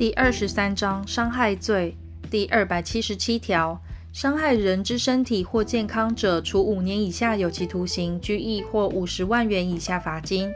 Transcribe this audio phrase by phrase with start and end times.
[0.00, 1.94] 第二十三章伤害罪
[2.30, 3.78] 第二百七十七条，
[4.14, 10.48] 伤害人之身体或健康者，处五年以下有期徒刑、拘役或五十万元以下罚金；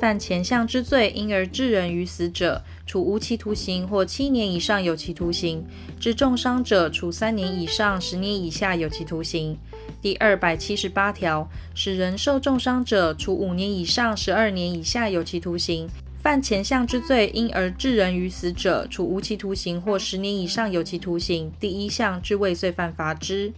[0.00, 5.62] 犯前项之罪，因而致人于死者，处无期徒刑或七年以上有期徒刑；
[6.00, 9.56] 致重伤者，处三年以上十年以下有期徒刑。
[10.02, 15.88] 第二百七十八条，使人受重伤者，处五年以上十二年以下有期徒刑。
[16.28, 21.50] 犯前项之罪，因而致人于死者，处无期徒刑或十年以上有期徒刑。
[21.58, 23.50] 第一项之未遂犯罚之。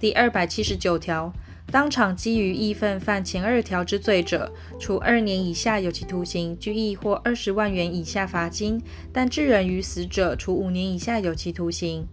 [0.00, 1.30] 第二百七十九条，
[1.70, 8.78] 当场基于义愤犯前二条之罪者，处二年以下有期徒刑、拘役或二十万元以下罚金；
[9.12, 12.06] 但致人于死者，处五年以下有期徒刑。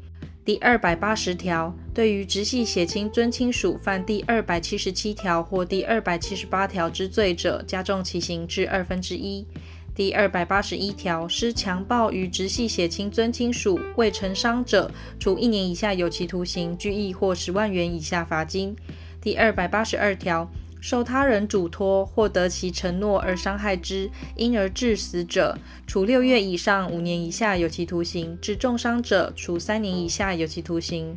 [0.43, 9.47] 第二百八十条，对于直系血亲尊亲属犯第二百七十七条或第二百七十八条之罪者，加重其刑至二分之一。
[9.95, 18.75] 第二百八十一条，施强暴于直系血亲尊亲属未成伤者，处一年以下有期徒刑、拘役或十万元以下罚金。
[19.21, 31.15] 第二百八十二条，受他人嘱托或得其承诺而伤害之，因而致死者，处六月以上五年以下有期徒刑；致重伤者，处三年以下有期徒刑。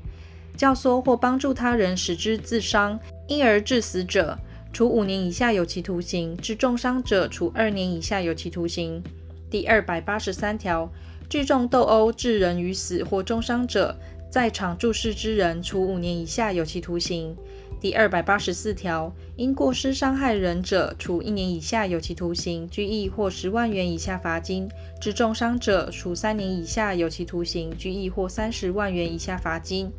[0.57, 4.39] 教唆或帮助他人使之自伤，因而致死者。
[4.79, 9.03] 处五年以下有期徒刑，致重伤者，处二年以下有期徒刑。
[9.51, 10.89] 第二百八十三条，
[11.29, 13.97] 聚众斗殴致人于死或重伤者，
[14.31, 17.37] 在场注视之人，处五年以下有期徒刑。
[17.81, 24.69] 第二百八十四条，因过失伤害人者，处一年以下有期徒刑、拘役或十万元以下罚金；
[25.01, 29.91] 致重伤者，处三年以下有期徒刑、拘役或三十万元以下罚金。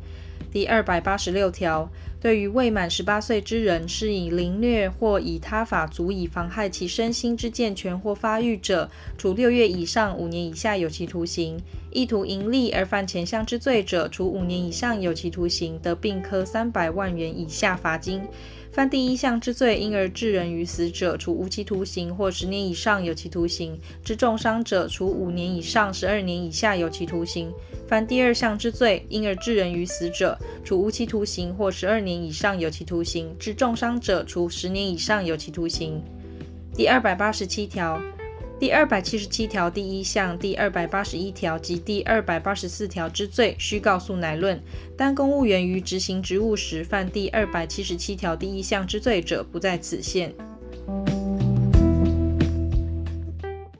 [0.52, 1.88] 第二百八十六条，
[2.20, 11.58] 对于未满十八岁之人是以凌虐或以他法足以妨害其身心之健全或发育者，处六月以上五年以下有期徒刑；
[11.92, 18.22] 意图盈利而犯前项之罪者，处五年以上有期徒刑，得并科三百万元以下罚金。
[18.72, 23.72] 犯第一项之罪，因而致人于死者，处无期徒刑或十年以上有期徒刑；
[24.04, 27.52] 致重伤者，处五年以上十二年以下有期徒刑。
[27.88, 36.00] 犯第二项之罪，因而致人于死者，处无期徒刑或十二年以上有期徒刑；致重伤者，处十年以上有期徒刑。
[36.72, 38.00] 第二百八十七条。
[38.60, 44.62] 第二百七十七条第一项、第二百八十一条及第二百八十四条之罪，须告诉乃论。
[44.98, 50.34] 当公务员于执行职务时犯第二百七十七条第一项之罪者，不在此限。